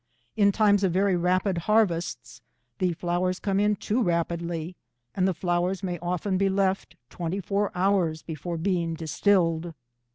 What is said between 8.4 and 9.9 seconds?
being distilled.